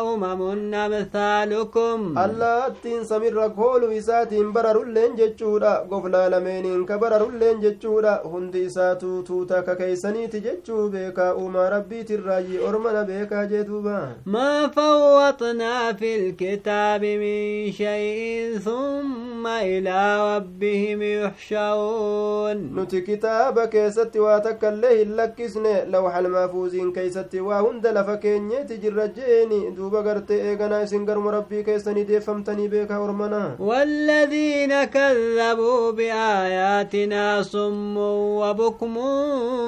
[0.01, 2.19] أمم أمثالكم.
[2.19, 8.23] ألا أتين سمير ركول ويسات برر اللين جتشورا قفلا لمين إنك برر اللين جتشورا.
[8.27, 16.17] هندي ساتو توتا كيساني تجتشو بيكا أما ربي تراجي أرمنا بيكا جتوبا ما فوطنا في
[16.17, 22.57] الكتاب من شيء ثم إلى ربهم يحشرون.
[22.77, 29.08] نتي كتابك ستوات takka illee hin lakkisne lawxal maafuuziin keeysatti waa hunda lafa keenyeeti jirra
[29.08, 37.98] jeeni duuba gartee eeganaa isin garuma rabbii keessanii deeffamtanii beekaa ormana والذين كذبوا بآياتنا صم
[37.98, 38.96] وبكم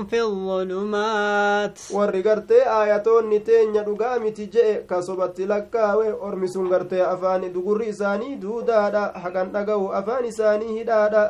[0.09, 7.01] في الظلمات warri gartee aayatoonni teenya dhugaa miti je'e ka sobatti lakkaawe ormi sun gartee
[7.01, 11.23] afaan dugurri isaanii duudaadha haqan dhaga'u afaan isaanii hidhaadha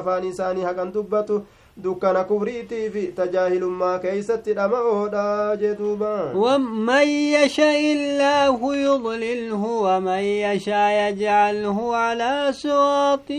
[0.00, 1.42] afaan isaanii haqan dubbatu
[1.83, 12.51] dukkana kufriitii fi tajaahilummaa keeysatti dhama'oodha jeduuba ومن يشاء الله يضلله ومن يشاء يجعله على
[12.53, 13.29] صراط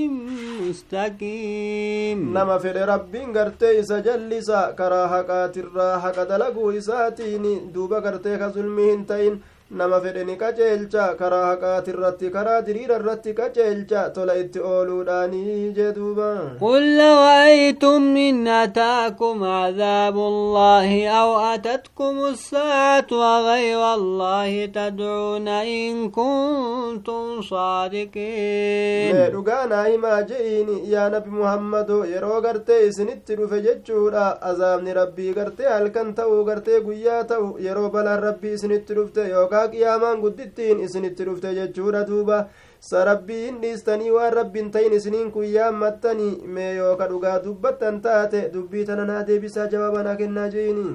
[1.01, 8.49] مستقيم nama fedhe rabbiin gartee isa jallisa karaa haqaatirraa haqa dalaguu isaatiin duuba gartee ka
[8.57, 9.35] zulmii hin ta'in
[9.79, 16.31] nama fedhe ni qaceelcha karaa haqaatirratti karaa diriira irratti qaceelcha tola itti ooluudhaanii jee duuba
[16.61, 29.15] قل رأيتم إن أتاكم عذاب الله أو أتتكم الساعة وغير الله تدعون إن كنتم صادقين
[29.15, 35.33] mee dhugaa naa himaa je'iini yaa nabi muhammado yeroo gartee isinitti dhufe jechuudha azaabni rabbii
[35.39, 39.29] gartee halkan ta'u gartee guyyaa ta'u yeroo balaan rabbii isinitti dhufte
[39.61, 42.49] yookaa qiyaamaan guddittiin isinitti dhufte jechuudha duuba
[42.81, 48.49] sa rabbii hin dhiistanii waan rabbiin ta'in isiniin kun yaammattanii mee yooka dhugaa dubbattan taate
[48.55, 50.87] dubbii tana naa deebisaa jawaaba naa kennaa je'iini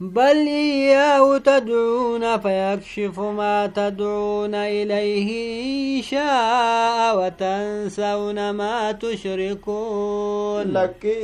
[0.00, 5.28] بل إياه تدعون فيكشف ما تدعون إليه
[5.98, 10.76] إن شاء وتنسون ما تشركون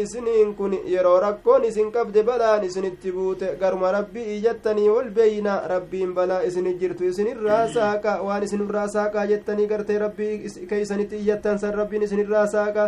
[0.02, 6.14] isiniin kun yeroo rakkoon isin qabde balaan isinitti buute garuma rabbii iyyattanii ol beeyna rabbiin
[6.14, 12.02] balaa isinit jirtu isinirraa saaqa waan isinirraa saaqaa jettanii gartee rabbii keeysanitti iyyattan san rabbiin
[12.08, 12.84] isinirraa saaqa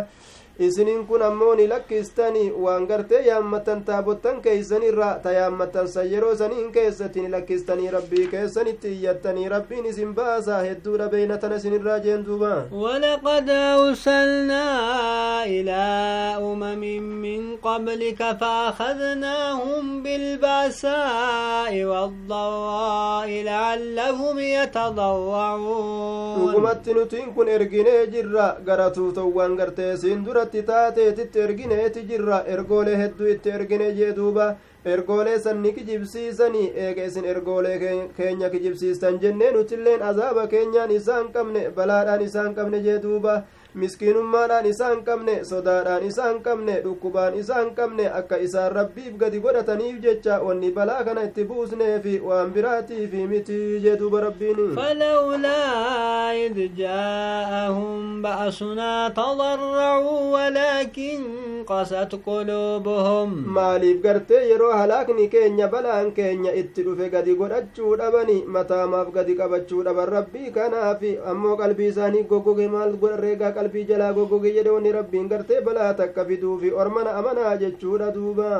[0.59, 6.71] isiniin kun ammoo ni lakkistanii waan gartee yaammatan taabottan keeysanirra ta yaammatan san yeroo saniin
[6.71, 12.53] keessatti ni lakkistanii rabbii keessanitti iyyattanii rabbiin isin baasaa hedduudha beeyna tana isinirraa jeen duuba
[12.71, 14.65] ولقد أرسلنا
[15.45, 15.83] إلى
[16.39, 16.83] أمم
[17.25, 29.97] من قبلك فأخذناهم بالبأساء والضراء لعلهم يتضرعون dhugumatti nutiin kun erginee jirra gara tuutowwan gartee
[29.97, 34.55] siin dura irratti taateetitti ergineeti jirra ergoolee hedduu itti ergine jee duuba
[34.85, 37.77] ergoolee sanni kijibsiisanii eega isin ergoolee
[38.17, 43.41] keenya kijibsiistan jennee nutilleen azaaba keenyaan isaan qabne balaadhaan isaan qabne jee duuba
[43.81, 50.39] miskiinummaadhaan isaan qabne sodaadhaan isaan qabne dhukkubaan isaan qabne akka isaan rabbiif gadi godhataniif jecha
[50.47, 60.31] wanni balaa kana itti buusneefi waan biraatiif miti jedhuuba rabbiin falawlaa id jaa'ahum ba'asunaa tadarracuu
[60.35, 61.21] walaakin
[61.71, 69.11] qasat quluubuhum maaliif gartee yeroo halaakni keenya balaan keenya itti dhufe gadi godhachuu dhabani mataamaaf
[69.19, 71.03] gadi qabachuu dhaban rabbii kanaaf
[71.33, 76.25] ammoo qalbii isaanii goggoge maal godharreegaa qalbii jalaa goggoge jedhe wanni rabbiin gartee balaa takka
[76.25, 78.51] fiduufi ormana amanaa jechuudha duuba.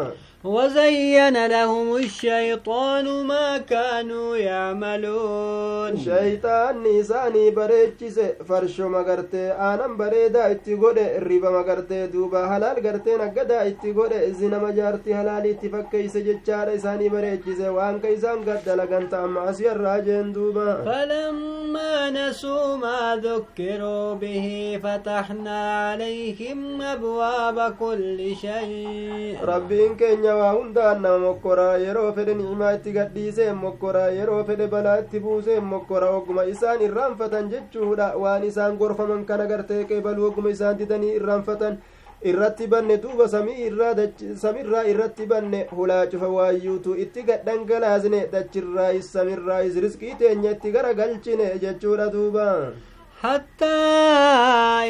[0.46, 5.98] وزين لهم الشيطان ما كانوا يعملون.
[5.98, 14.14] شيطان نيساني بريتشيس فرشو مغرتي آنم بريدا اتقود الربا مغرتي دوبا حلال غرتي نقدا اتقود
[14.14, 20.84] ازنا مجارتي حلالي اتفكيس ججار إساني بريتشيس وان كيسان قد لغنت أم عسير راجين دوبا.
[20.86, 25.60] فلما نسوا ما ذكروا به فتحنا
[25.92, 30.54] عليهم أبواب كل شيء ربين كينيا
[31.26, 36.86] mokkoraa yeroo fedhe ni'imaa itti gadhiisee mokkoraa yeroo fedhe balaa itti buusee mokkora ogguma isaan
[36.88, 41.78] irraanfatan jechuudha waan isaan gorfaman kana gartee qeebalu ogguma isaan didanii irraanfatan
[42.32, 50.52] irratti banne duuba samiirraa irratti banne hulaa cufa waayyuutu itti gadhangalaasne dachirraayis samiirraayis risqii teenya
[50.58, 52.46] itti gara galchine jechuudha duuba
[53.26, 53.82] حتى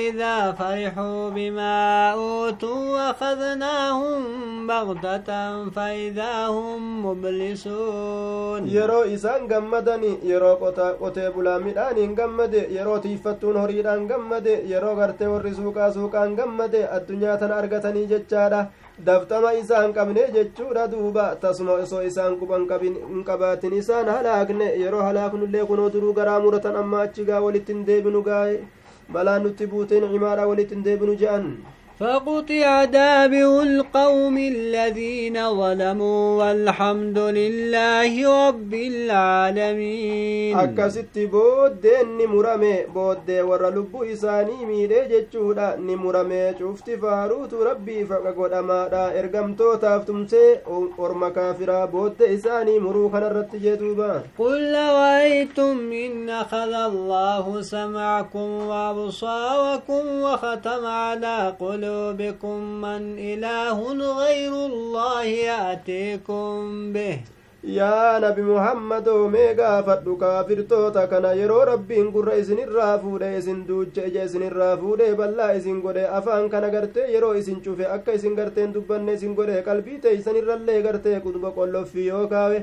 [0.07, 1.75] إذا فرحوا بما
[2.11, 4.21] أوتوا أخذناهم
[4.67, 8.61] بغتة فإذا هم مبلسون.
[8.77, 15.89] يرو إسان غمدني يرو قوتي بلا مدان غمد يرو تيفتون هريدان غمد يرو غرتي ورسوكا
[15.95, 18.61] سوكان غمد الدنيا تن أرغتني جتشادا
[19.03, 25.65] daftama isaan qabne jechuudha duuba tasuma osoo isaan quban hin qabaatin isaan halaakne yeroo halaaknullee
[25.65, 28.59] kunoo duruu garaa muratan amma achigaa walitti hin deebinu gaa'e
[29.13, 31.49] balaan nutti buuteen cimaadha walitti hin deebinu je'an
[31.99, 40.57] فقطع دابر القوم الذين ظلموا والحمد لله رب العالمين.
[40.57, 41.87] أكست بود
[42.19, 49.53] نمرمي بود ورا لب إساني ميري جتشودا نمرمي شفت فاروت ربي فقد ما دا إرقم
[49.55, 50.57] توتاف تمسي
[50.97, 51.85] ورما كافرا.
[51.85, 61.84] بود إساني مروخنا رت جتوبا قل لويتم إن خذ الله سمعكم وأبصاركم وختم على قل
[61.85, 63.77] قلوبكم من إله
[64.21, 66.53] غير الله يأتيكم
[66.93, 67.17] به.
[67.63, 73.65] يا نبي محمد ميغا فردو كافر توتا كان يرو ربي انقر ايزن الرافو دي ايزن
[73.65, 78.33] دوجة ايزن الرافو دي بلا ايزن قد أفان كان اغرت يرو ايزن شوفي أكا ايزن
[78.39, 82.59] غرتين دوبان ايزن قد قلبي تيزن الرالي غرتين قدبا قلو فيو كاوي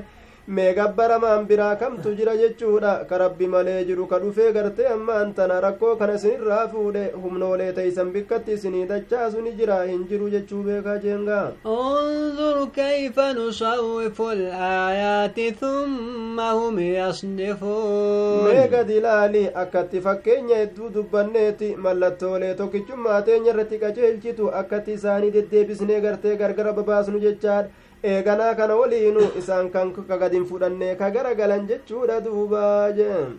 [0.47, 5.59] mee gabbaramaan biraa kamtu jira jechuudha ka rabbi malee jiru ka dhufee gartee ammaan tana
[5.65, 10.97] rakkoo kana isinirraa fuudhe humnoolee teeysan bikkatti isinii dachaasu ni jira hin jiru jechuu beekaa
[11.05, 21.75] jeengaa انظر كيف نصرف الآيات ثم هم يصدفون mee gadi ilaali akkatti fakkeenya hedduu dubbanneeti
[21.85, 27.69] mallattoolee tokkichummaa teenya irratti qajeelchitu akkatti isaanii deddeebisnee gartee gargara babaasnu jechaadha
[28.11, 32.63] eeganaa kana waliinu isaan kan kagadin fudhanne ka garagalan jechuudha duuba
[32.97, 33.29] jeen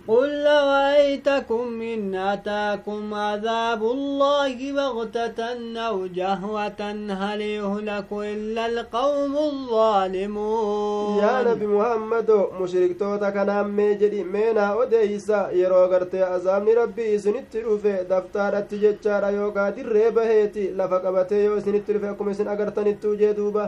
[0.95, 5.41] رأيتكم إن أتاكم عذاب الله بغتة
[5.89, 6.81] أو جهوة
[7.23, 15.89] هل يهلك إلا القوم الظالمون yaa nabi muhammado mushriktoota kanaan mee jedhi meenaa odeeysa yeroo
[15.93, 22.09] gartee azaabni rabbii isinitti dhufe daftaadhatti jechaadha yookaa dirree baheeti lafa qabatee yoo isinitti dhufe
[22.13, 23.65] akkuma isin agartanittuu jee duuba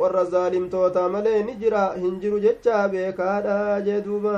[0.00, 4.36] warra zaalimtoota malee ni jira hin jiru jechaa beekaadha jee duuba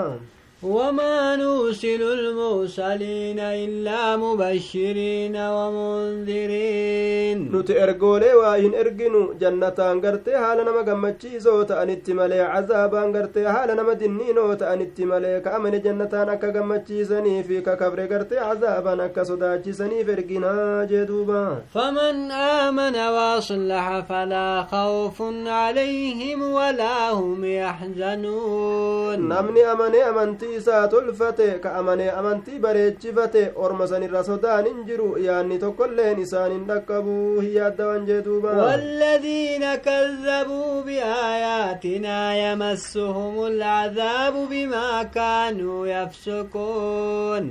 [0.62, 7.50] وما نرسل المرسلين إلا مبشرين ومنذرين.
[7.54, 13.92] نتي إرقولي وإن إرقنوا جنتان قرتي حالا نما قمتشيزو تأنت ملي عذابان قرتي حالا نما
[13.92, 21.59] دنينو تأنت ملي كأمن جنتان أكا قمتشيزني في ككبر قرتي عذابان أكا صداچسني فرقنا جدوبا.
[21.74, 29.18] فمن آمن وأصلح فلا خوف عليهم ولا هم يحزنون.
[29.18, 35.09] نمني أمني أمنتي isaa tolfate ka amanee amantii bareechifate orma san irra sodaan hin jiru
[35.26, 42.18] yaanni tokkolleen isaan hin dhaqqabu hin yaaddawan jee duuba والذين كذبوا بآياتنا
[42.51, 47.44] يمسهم العذاب بما كانوا يفسقون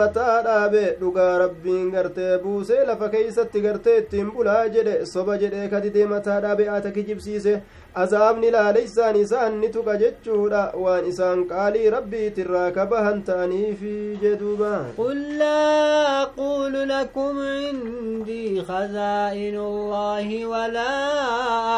[0.00, 6.06] mataa dhaabe dhugaa rabbiin gartee buusee lafa keeysatti gartee ittiin bulaa jedhe soba jedhee kadidee
[6.06, 7.60] mataa dhaabe ata kijibsiise
[7.94, 10.62] azaabni laaleysaan isaan ni tuqa jechuudha.
[10.74, 20.92] Waan isaan qaalii rabbiitirraa kabahan ta'aniifi jeduuba قل لا أقول لكم عندي خزائن الله ولا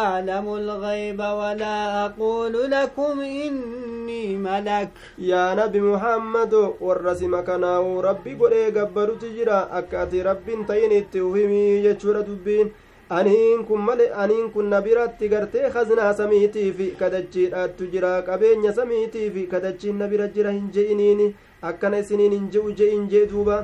[0.04, 4.88] أعلم الغيب ولا أقول لكم إني ملك
[5.18, 12.72] يا نبي محمد والرسم كناو ربي قولي قبرت تجرى أكاتي رب تيني التوهمي يجور دبين
[13.18, 19.98] aniin kun male aniin kun na biratti gartee kaznaa samiitiifi kadachiidhaattu jira qabeenya samiitiifi kadachiin
[20.02, 21.26] na bira jira hin je'iniini
[21.70, 23.58] akkana isiniin hin je'u je'in jee duuba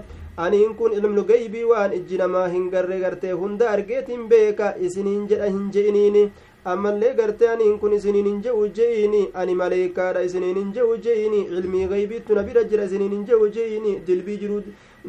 [0.46, 5.48] aniin kun ilmnu gaybii waan ijji namaa hin garre gartee hunda argeetin beeka isiniin jedha
[5.54, 6.26] hin je'iniini
[6.74, 11.86] ammallee gartee aniin kun isiniin hin je'u je'ini ani maleekaadha isiniin hin je'u je'ini ilmii
[11.94, 14.60] gaybiittu na bira jira isiniin hin je'u je'ini dilbii jiru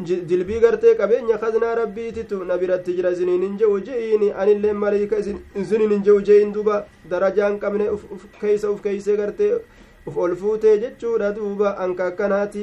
[0.05, 5.91] dilbii gartee qabeenya kaznaa rabbiititu na biratti jira isiniin hin je'u je'iini anillee maleeyka isiniin
[5.95, 7.89] hin je'u je'in duba darajaan qabne
[8.41, 9.51] keeysa uf keeysee gartee
[10.09, 12.61] uf ol fuutee jechuudha duuba anka akkanaati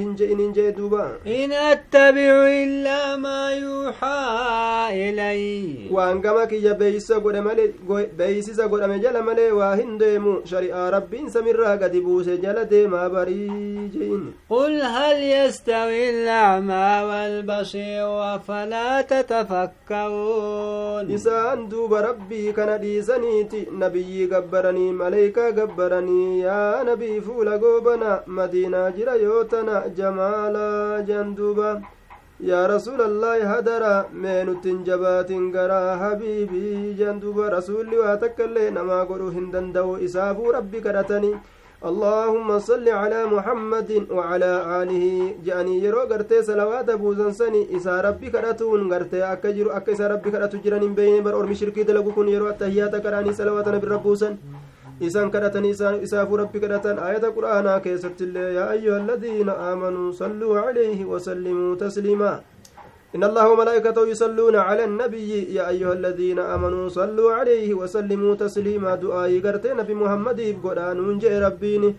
[0.00, 1.06] hin je'inin jee duuba
[1.36, 5.42] in attabicu illaa maa yuuxaa ilay
[5.96, 7.64] waan gama kiyya beeysisa godhe male
[8.20, 13.75] beeysisa godhame jala malee waa hin deemu shari'aa rabbiin samirraa gadi buuse jala deemaa barii
[13.86, 14.74] الجحيم قل.
[14.82, 26.40] هل يستوي الأعمى والبصير أفلا تتفكرون؟ إسان دوب ربي كان ديسانيتي نبي قبرني ملائكة قبرني.
[26.40, 30.70] يا نبي فول قوبنا مدينة جريوتنا جمالا
[31.08, 31.72] جندوبا.
[32.48, 39.04] yaa rasuulallaahi hadara mee nuttin jabaatin garaa habiibii jan duba rasuulli waa takka illee namaa
[39.10, 41.32] godhuu hin danda'u isaafuu rabbi kadhatanii
[41.84, 45.04] اللهم صل على محمد وعلى آله.
[45.44, 47.76] جاني يرو غرتي صلوات أبو زنسني.
[47.76, 49.20] إسا ربي كرتون غرتي.
[49.32, 51.20] أكا جرو أكا إسا ربي كرتو جرانين بين.
[51.20, 54.36] بر أرمي شركي دلقو كن يرو التهيات كراني صلوات نبي ربوسن.
[54.96, 61.76] isaan kadhatanii isaafuu rabbi kadhatan aayata qur'aanaa keessattillee yaa ayyuha aladiina aamanuu salluu calayhi wasallimuu
[61.82, 62.40] tasliimaa
[63.14, 68.94] إن الله وملائكته يصلون على النبي يا أيها الذين آمنوا صلوا عليه وسلموا تسليما.
[68.94, 71.94] دعائي قرتي نبي محمد قرآن جاء ربيني.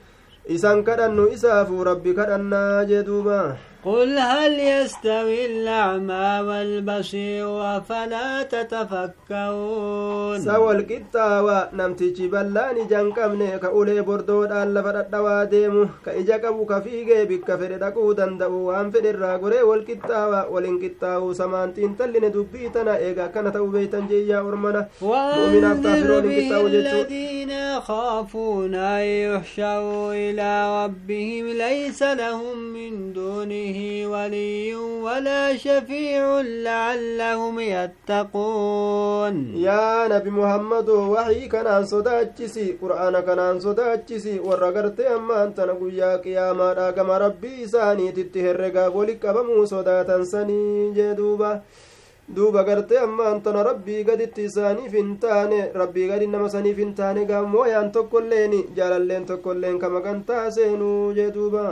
[0.51, 3.58] إسان كدنو إسافو ربي كدنا جدوبا.
[3.88, 14.81] قل هل يستوي الأعمى والبصير أفلا تتفكرون؟ سوى القطاوة نمتيجي بلاني جنكمني كأولي بردود ألا
[14.81, 22.31] فردوا ديمو كإجا كبو كفيقي بك فردقو دندأو وان فد الراقري والقطاوة والانقطاو سمانتين تلين
[22.31, 24.88] دبيتنا إيغا كانت أوبيتا جيا أرمنا.
[25.01, 30.51] وأنذر به الذين يخافون أن يحشروا إلى
[30.83, 34.74] ربهم ليس لهم من دونه فيه ولي
[35.07, 36.24] ولا شفيع
[36.68, 39.34] لعلهم يتقون
[39.68, 46.68] يا نبي محمد وحي كان صداتشسي قرآن كان صداتشسي ورقرت أما أنت نقول يا قياما
[46.78, 50.62] راقم ربي ساني تتهرقا ولك أبمو صداتا سني
[50.96, 51.53] جدوبا
[52.36, 57.22] duuba gartee amma antana rabbii gaditti isaaniif hin taane rabbii gadi nama saniif hin taane
[57.30, 61.64] gaamooyaan tokkoilleen jaalalleen tokkoilleen kama kan taaseenuu jee duuba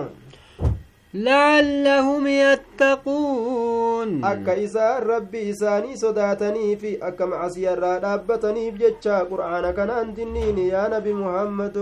[1.16, 4.26] لعلهم يتقون.
[4.26, 10.20] أكا إسان ربي إساني صداتني في أكا معصي رابطني في جتشا قرآن كان أنت
[10.57, 11.78] يا نبي محمد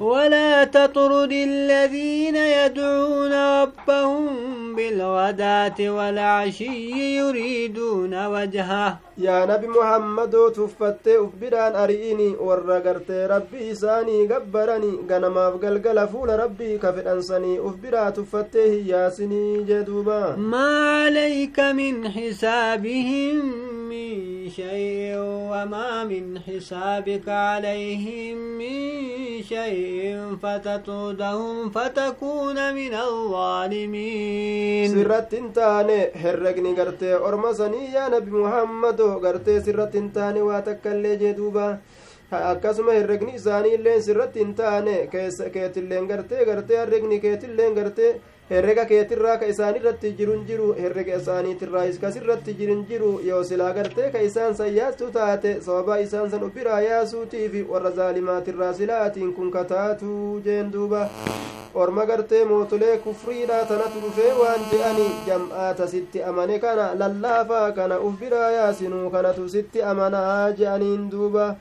[0.00, 3.32] ولا تطرد الذين يدعون
[3.62, 4.26] ربهم
[4.76, 8.96] بالغداة والعشي يريدون وجهه.
[9.18, 17.06] يا نبي محمد تفتت أفبران أريني ورقرت ربي إساني قبرني قنما فقلقل فول ربي كفت
[17.06, 20.70] أنساني أفبرا تفتت hiyyaasinii jee duuba ما
[21.04, 23.44] عليك من حسابهم
[23.88, 25.14] من شيء
[25.50, 28.78] وما من حسابك عليهم من
[29.42, 34.88] شيء فتطردهم فتكون من الظالمين.
[34.94, 41.78] سرت انتاني هرقني قرتي أرمسني يا نبي محمد قرتي سرت انتاني واتكالي جدوبا.
[42.30, 45.08] Akkasuma herregni isaanii illeen sirratti hin taane.
[45.52, 48.20] Keetilleen gartee gartee herregni keetilleen gartee
[48.50, 49.74] herrega keetirraa ka isaan
[50.18, 53.20] jirun jiru herrega isaaniitirraa kasirratti jirin jiru.
[53.24, 58.72] Yoo silaa gartee ka isaan san yaastu taate sababa isaan san ubiraa yaasuutiifi warra zaalimaatirraa
[58.72, 61.08] silaatiin kun kataatuu jeen duuba.
[61.74, 68.18] Orma gartee mootolee kufriidha tanatu dhufee waan je'ani jam'aata sitti amane kana lallaafaa kana uf
[68.20, 71.54] biraa yaasinuu kanatu sitti amanaa je'aniin duuba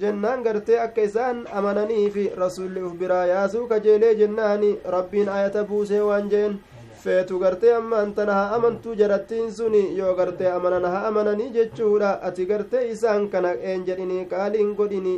[0.00, 6.30] jennaan gartee akka isaan amananiifi rasulli uf biraa yaasuu kajeelee jennaani rabbiin ayata buusee waan
[6.30, 6.58] jeen
[7.04, 12.46] feetu gartee ammaan tana haa amantuu jarattiin suni yoo gartee amanan haa amananii jechuudha ati
[12.46, 15.14] gartee isaan kana een jedhini qaaliin godhini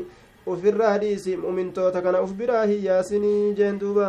[0.54, 4.08] ufirraa dhiisi mumintoota kana uf biraa hin yaasinii jeen duuba